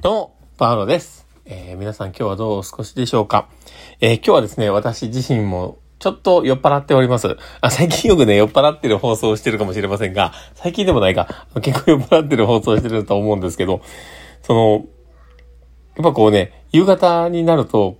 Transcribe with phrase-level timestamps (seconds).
[0.00, 1.26] どうも、パウロです。
[1.44, 3.48] えー皆さん今日はどうお過ごしでしょうか、
[4.00, 7.36] えー今日はですね、私自身もちょっと酔っ払っております。
[7.60, 13.82] あ最近よくね、酔っ払ってる放送をしてるかもしれませんが、最近でもないか、結構酔っ払ってる放送してると思うんですけど、
[14.42, 14.86] その、
[15.96, 17.96] やっぱこうね、夕方になると、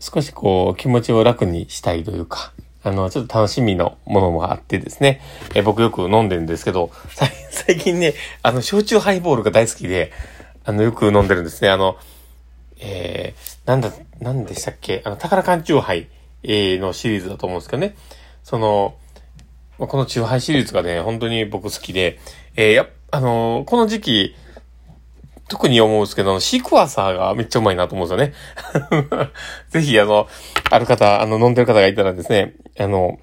[0.00, 2.52] 少しこう気持ちを楽にしたいというか、
[2.82, 5.20] あの、ちょっと楽しみのものもあってですね、
[5.54, 6.90] え僕よく飲んでるんですけど、
[7.52, 10.10] 最近ね、あの、焼酎ハイボールが大好きで、
[10.68, 11.70] あの、よく飲んでるんですね。
[11.70, 11.96] あの、
[12.78, 15.00] えー、なんだ、なんでしたっけ？
[15.06, 16.08] あの、宝缶チューハイ、
[16.42, 17.96] えーのシリーズだと思うんですけどね。
[18.44, 18.94] その、
[19.78, 22.18] このチューハイシリーズがね、本当に僕好きで、
[22.54, 24.36] えー、やあのこの時期、
[25.48, 28.38] 特に思うんですけど、シークワーサーがめっちゃうまいなと思うんです
[28.92, 29.30] よね。
[29.70, 30.28] ぜひ、あの、
[30.70, 33.18] ある方、あの、飲んでる方がいたらですね、あの、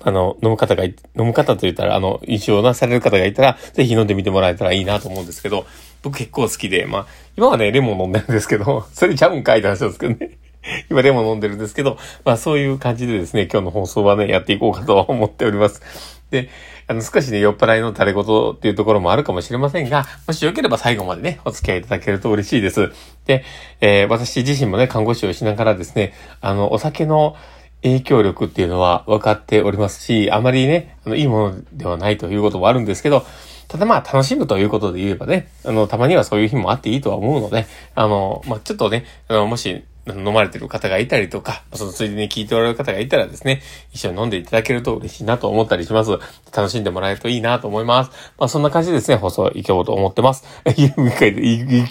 [0.00, 5.66] あの、飲む方が、飲む方と言ったら、あの、印象なされる方がいたら、ぜひ飲んでみてもらえたらいいなと思うんですけど、
[6.02, 7.06] 僕結構好きで、まあ、
[7.36, 10.38] 今はね、レモン飲んでるんですけど、 それちゃうんかいって話なんですけどね。
[10.90, 15.82] 今レモン飲んでるんですけど、まあそういう感じでですね、今日の放送はね、やっていこうかと思っております。
[16.30, 16.50] で、
[16.86, 22.92] あの、少しね、酔っ払いの垂れ言っていうところもあるかもしれませんが、もしよければ最後までね、お付き合いいただけると嬉しいです。
[23.26, 23.44] で、
[23.80, 27.36] えー私自身もね、看護師をしながらですね、あの、お酒の
[27.82, 33.24] 影響力っていうのは分かっておりますし、あまりね、あの、いいものではないということもあるんですけど、
[33.68, 43.60] ただまあ楽しむということで言えばね、あの、たまにはそういう日もあっていいとは思うので、あの、まあちょっとね、あの、もし、飲まれてる方がいたりとか、そのついでに聞いておられる方がいたらですね、
[43.92, 46.12] 一緒に飲んでいただけると嬉しいなと思ったりします。
[46.56, 48.10] 楽しんでもらえるといいなと思います。
[48.38, 50.44] まあそんな感じでですね、放送行こうと思ってます。
[50.64, 50.94] 行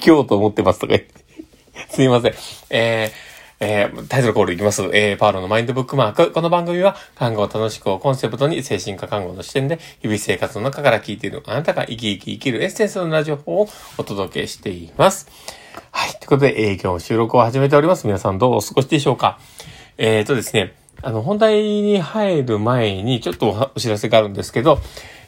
[0.04, 1.14] こうと思ってますとか言って。
[1.90, 2.34] すいません。
[2.70, 4.84] えーえータイトルコールいきます。
[4.94, 6.32] えーパーロのマインドブックマーク。
[6.32, 15.28] この番組は、看護を楽しくをコンセプトに、精神科看護の視点で、日々生活の中から聞いているあなたが生き生き生きるエッセンスのラジオをお届けしています。
[15.92, 16.12] はい。
[16.12, 18.06] ということで、えー今日も収録を始めております。
[18.06, 19.40] 皆さんどうお過ごしでしょうか
[19.98, 24.80] えーとですね、あの、本題に入る前に、ちょっとお知らせがあるんですけど、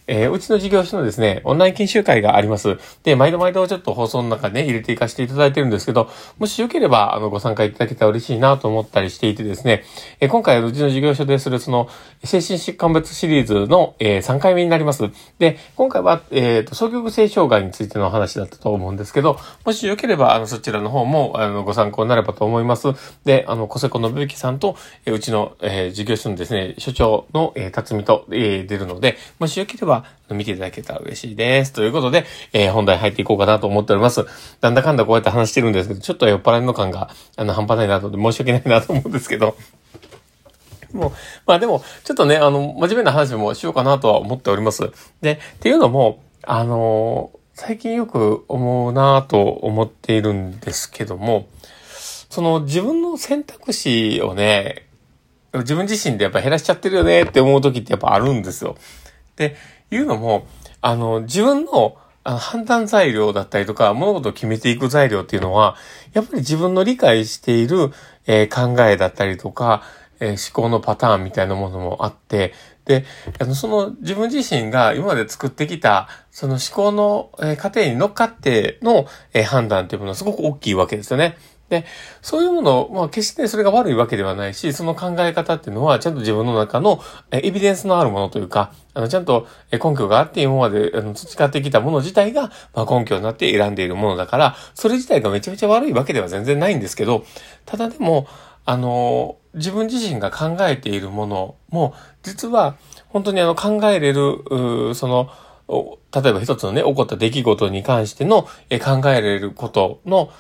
[0.10, 2.78] えーうちの事業所のですね、オンライン研修会があります。
[3.04, 6.10] で、毎度毎度ちょっと放送の中にね、入れていかせていただいてるんですけど、
[6.40, 9.84] もしよければ、あの、ご参加いただけたら嬉しいなと思ったりしていてですね、
[10.20, 11.90] えー今回、うちの事業所でする、その、
[12.24, 15.04] 精神疾患別シリーズの、えー3回目になります。
[15.38, 22.88] で、今回は、えっ、と、双極性障害についての話だったと思うんですけど、もしよければ、あの、そちらの方も、あの、ご参考になればと思います。
[23.26, 29.99] で、あの、小瀬子信之さんと、えーうちの、えー事業所のですね、所長の、えー、辰巳と、えー出るので、もしよければ、
[30.30, 31.74] 見ていただけたら嬉しいです。
[31.74, 34.26] ということで、えー本題入っていこうかなと思っております。
[34.62, 39.56] なんだかんだこうやって話してるんですけど、ちょっと酔っ払いの感が、あの、半端ないなと、申し訳ないなと思うんですけど、
[40.94, 41.12] もう、
[41.46, 44.92] まあでも、ちょっとね、あの、真面目な話もしようかなとは思っております。
[45.22, 51.50] で、っていうのも、あの最近よく思うなと思っているんですけども、
[52.30, 54.88] その自分の選択肢をね、
[55.54, 58.78] 自分自身でやっぱ減らしちゃってるよねって思う時ってやっぱあるんですよ。
[59.36, 59.58] で、
[59.92, 60.48] いうのも、
[60.82, 65.76] あの、自分のあの判断材料だったりとか、物事を決めていく材料っていうのは、
[66.14, 67.92] やっぱり自分の理解している、
[68.28, 69.84] えー考えだったりとか、
[70.20, 72.54] えー思考のパターンみたいなものもあって、
[72.86, 73.06] で、
[73.40, 81.38] あの、その自分自身が今まで作ってきた、その思考の、えー過程に乗っかっての、えー判断っていうものはすごく大きいわけですよね。
[81.70, 81.86] で、
[82.22, 97.24] そういうもの、まあ決してそれが悪いわけではないし、その考え方っていうのは、ちゃんと自分の中のエビデンスのあるものというか、あの、ちゃんと根拠があって今まであの培ってきたもの自体が、まあ根拠になって選んでいるものだから、それ自体がめちゃめちゃ悪いわけでは全然ないんですけど、
[97.66, 98.28] ただでも、
[98.66, 101.94] あの、自分自身が考えているものも、
[102.24, 102.76] 実は、
[103.08, 105.30] 本当にあの、考えれる、その、
[106.14, 110.32] 例えば一つのね、起こった出来事に関しての、考えれることの、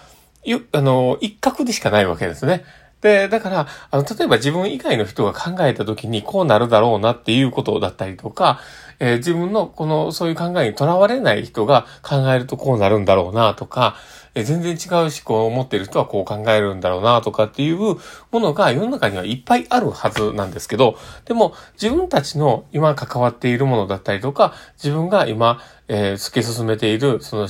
[0.43, 2.63] ゆ、あの、一角でしかないわけですね。
[3.01, 8.59] で、だから、あの、例えば自分以外の人が考えた時にこうなるだろうなっていうことだったりとか、
[8.99, 13.95] えー自分のこの、そういう考えにとらわれない人が考えるとこうなるんだろうなとか、
[14.35, 17.97] えー全然違う思考を持っている人はこう考えるんだろうなとかっていうも
[18.33, 27.47] のが世の中にはいっぱいあるはずなんですけど、でも自分たちの今関わっているものだったりとか、自分が今、えー突き進めている、その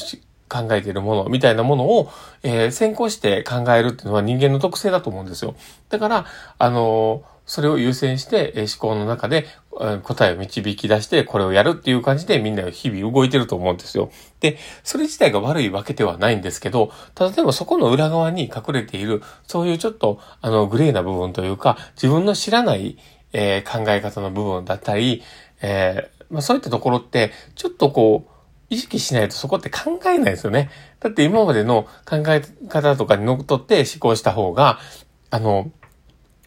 [0.50, 2.10] 考えているものみたいなものを、
[2.44, 5.56] えー先行して考えるっていうのは人間の特性だと思うんですよ。
[5.90, 6.26] だから、
[6.58, 9.48] あのーそれを優先して、えー思考の中で、
[9.82, 14.12] えー答えを導き出して、これをやるっていう感じでみんな日々動いてると思うんですよ。
[14.40, 22.98] で、それ自体が悪いわけではないんですけど、ただでもそこの裏側に隠れている、そういうちょっと、あの、グレーな部分というか、自分の知らない、
[23.34, 25.24] えー考え方の部分だったり、
[25.62, 28.29] えーまあ、そういったところって、ちょっとこう、
[28.70, 30.70] 意識しないとそこって考えないですよね。
[31.00, 34.80] だって今までの考え方とかにのっとって思考した方が、
[35.32, 35.72] あの、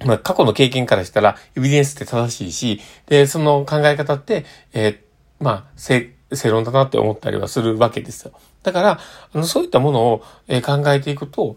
[0.05, 8.33] まあ、過去の経験からしたら、エビデンスって正しいし、で、その考え方って、えー、まあ、正、正論だなって思ったりはするわけですよ。
[8.63, 9.01] だから、
[9.33, 11.57] あの、そういったものを、え、考えていくと、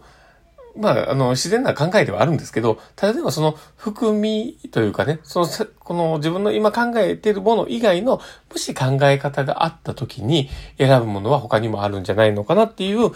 [0.78, 5.46] まあ、あの、自然な考えではあるんですけど、ただでもその含みというかね、その、
[5.78, 8.20] この自分の今考えているもの以外の、
[8.50, 13.14] もし考え方があった時に選ぶものは他にもあるんじゃないのかなっていう思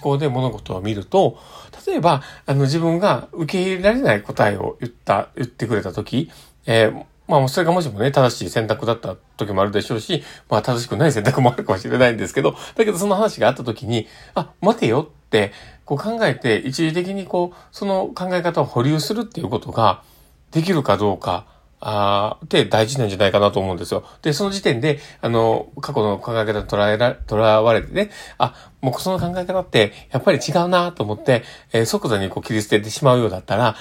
[0.00, 1.38] 考で物事を見ると、
[1.86, 6.30] 例えば、あの、自分が受け入れられない答えを言った、言ってくれた時、
[6.66, 15.52] えーまあ、それがもしもね、正しい選択だった時もあるでしょうし、まあ、正しくない選択もあるかもしれないんですけど、だけどその話があった時に、あ、待てよって、
[15.84, 20.02] こう考えて、一時的にこう、その考え方を保留するっていうことが
[20.50, 21.46] できるかどうか、
[21.80, 24.04] あって大事なんじゃないかなと思うんですよ。
[24.22, 33.76] で、その時点で、あの、過去の考え方に捉えら、捉われてね、あ、もうその考え方って、やっぱり違うなと思って、えー、即座にこう切り捨ててしまうようだったら、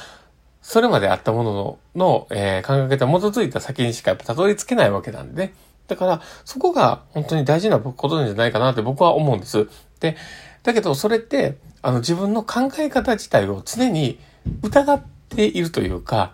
[0.62, 5.54] それまであったものの、のえー、考え方に基づいた先にしかやっぱたどり着けないわけなんでね。
[5.88, 9.68] だから、そこが本当に大事なことなんじゃないかなって僕は思うんです。
[10.00, 10.18] で、
[10.64, 14.20] だけどそれって、あの自分の考え方自体を常に
[14.64, 16.34] 疑っているというか、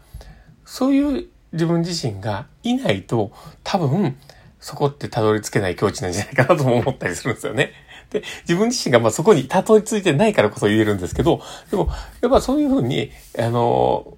[0.65, 3.31] そういう自分自身がいないと、
[3.63, 4.17] 多分、
[4.59, 7.73] そこってたどり着けない境地なんじゃないかなとも思ったりするんですよね。
[8.09, 11.89] で、自分自身がまあそこにたどり着いてないからこそ言えるんですけど、でも、
[12.21, 14.17] やっぱそういうふうに、あの、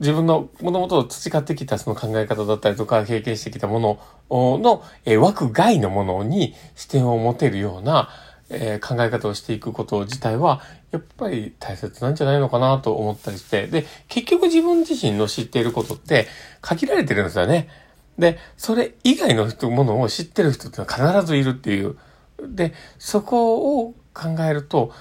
[0.00, 3.80] 自分のもともと培ってきたその考え方だったりとか経験してきたも
[4.30, 8.08] のの、え枠外のものに視点を持てるような、
[8.50, 16.28] え考え方をしていくこと自体はやっぱり大切なんじゃないのかなと思ったりして、で、結局自分自身の知っていることって
[16.62, 17.68] 限られてるんですよね。
[18.18, 21.96] で、それ以外のものを知ってる人ってのは必ずいるっていう。
[22.40, 24.92] で、そこを考えると、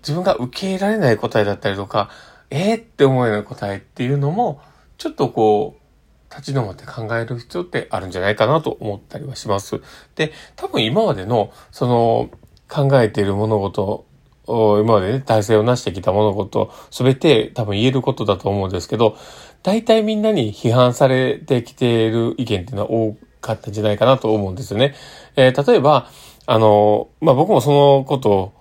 [0.00, 2.10] 自分が受け入れられない答えだったりとか、
[2.50, 4.60] えー、って思うような答えっていうのも、
[4.96, 9.80] ちょっとこう、立ち止まって考える必要ってあるんじゃないかなと思ったりはします。
[10.14, 12.30] で、多分今までの、その、
[12.68, 14.04] 考えている物事、
[14.46, 19.16] 今までね、体制を成してきた物事、すべて多分言えることだと思うんですけど、
[19.62, 24.94] 大体みんなに批判されてきている意見っていうのは多かったんじゃないかなと思うんですよね。
[25.36, 26.10] えー、例えば、
[26.46, 28.52] あの、まあ、僕もそのことを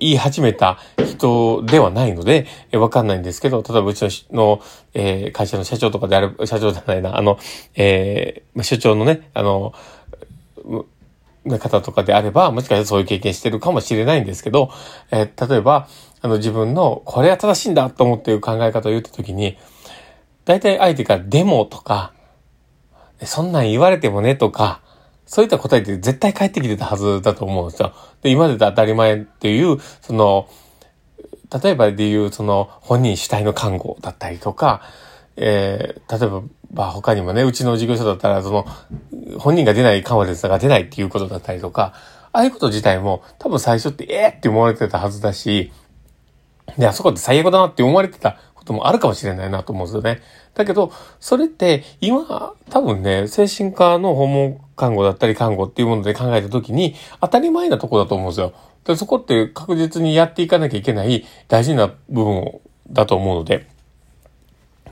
[0.00, 4.60] 言い始めた人ではないので、えわかんないんですけど、例えばうちの、
[4.94, 7.38] えー、会社の社長とかである、社長じゃないな、あの、
[7.74, 9.74] えー、まあ、社長のね、あの、
[11.44, 14.70] な方とかであれば、もしかしたらそういう経験してるかもしれないんですけど、
[15.10, 15.88] えー、例えば、
[16.22, 19.56] あの自分のこれは正しいんだと思っている考え方を言ったときに、
[20.44, 22.12] 大体相手がでもとか、
[23.22, 24.80] そんなん言われてもねとか、
[25.26, 27.92] そういった答えって絶対返ってきてたはずだと思うんですよ。
[28.22, 30.48] で、今まで当たり前っていう、その、
[31.62, 34.82] 例えばで言う、その、本人主体の看護だったりとか、
[35.36, 36.42] えー、例えば、
[36.72, 38.66] まあ他にもね、うちの事業所だったら、その、
[39.38, 41.92] 本人が出ない緩和ですが出ないっていうことだったりとか、
[42.32, 45.72] ああいうこと自体も多分最初ってえーって思われてたはずだし、
[46.78, 50.20] で、あそこって最悪だなって思われてたこともあるかもしれないなと思うんですよね。
[50.54, 58.52] だけど、それって今、多分ね、精神科の訪問看護だったり看護っていうもので考えたときに当たり前なとこだと思うんですよ。
[58.84, 63.66] で、そこって確実にやっていかなきゃいけない大事な部分だと思うので。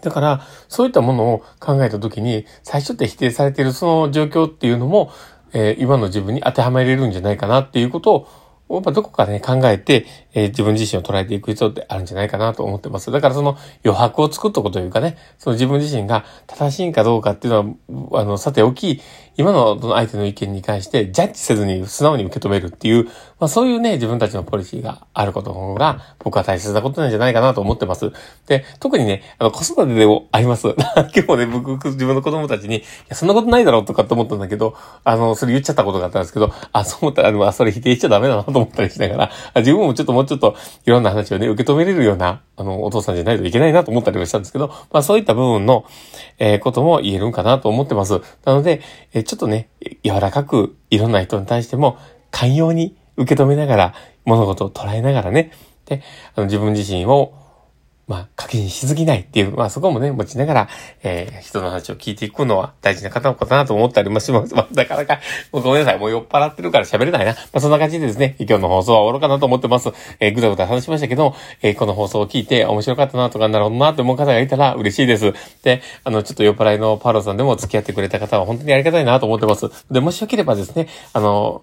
[0.00, 5.10] だから、そういったものを考えたときに、最初って否定されているその状況っていうのも、
[5.54, 8.28] えー、今の自分に当てはめれるんじゃないかなっていうことを
[8.68, 13.10] やっぱどこかね、考えて、えー、自分自身を捉えていく必要ってあるんじゃないかなと思ってます。
[13.10, 17.76] だからその余白を作っとくというかね、その自分自身が正しいんかどうかっていうの
[18.10, 19.00] は、あの、さておき、
[19.36, 28.12] 今のその相手の意見に関してジャッジせずに素直に受け止めるっていう、まあそういうね、自分たちのポリシーがあることの方が僕は大切なことなんじゃないかなと思ってます。
[28.46, 30.68] で、特にね、あの、子育てでもあります。
[31.14, 40.56] 今日ね、僕、自分の子供たちに、いや、そんなことないだろうとかって思ったんだけど、あの、それ言っちゃったことがあったんですけど、あ、そう思ったら、まあ、それ否定しちゃダメだなと思ったりしながら、自分もちょっともうちょっと
[40.86, 45.84] いろんな話をね、受け止めれるような、あの、お父さんじゃないといけないなと思ったりもしたんですけど、まあそういった部分の、
[46.38, 48.20] えー、ことも言えるんかなと思ってます。
[48.44, 48.80] なので、
[49.12, 49.68] えー、ちょっとね、
[50.02, 51.98] 柔らかくいろんな人に対しても
[52.30, 53.94] 寛容に受け止めながら、
[54.24, 55.52] 物事を捉えながらね、
[55.86, 56.02] で、
[56.34, 57.34] あの自分自身を
[58.06, 60.68] まあ、課金しすぎないっていう、まあそこもね、持ちながら、
[61.02, 64.52] えー、人の話を聞いていくのは大事な方のことだなと思ったりもします。
[64.56, 65.20] まあ、なかなか、
[65.52, 67.32] ごめんなさい、もう酔っ払ってるから喋れないな。
[67.32, 69.90] まあそんな感じでですね、今日の放送は終わろうかなと思ってます。
[70.20, 75.32] えー、ぐだぐだ話しましたけど、えー、この放送を聞いて面白かったなとか、なるほどなって思う方がいたら嬉しいです。
[75.62, 79.70] で、あの、ちょっと酔っ払いのパロさんでも付き合ってくれた方は本当にありがたいなと思ってます。
[79.90, 81.62] で、もしよければですね、あの、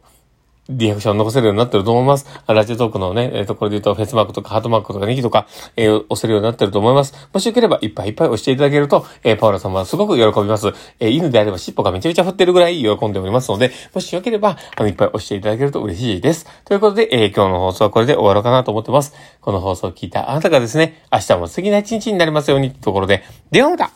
[0.69, 2.27] リアクションを残せるようになってると思います。
[2.47, 7.29] ラジオトークのね、えー、ところで言うと、フェスマークとかハートマークとかネギとか、えー、押せるようになってると思います。
[7.33, 10.67] もしよければ、いっぱいいっぱい押していただけると、えー、パウラ様はすごく喜びます。
[10.99, 16.47] えー、犬であれば尻尾がめちゃめちゃ振ってるぐらい喜んでおりますので、もしよければ、あの、いっぱい押していただけると嬉しいです。
[16.65, 19.13] ということで、えー、今日の放送はこれで終わろうかなと思ってます。
[19.41, 23.91] この放送を聞いたあなたがですね、明日も素敵な一日になりますようにところで、ではまた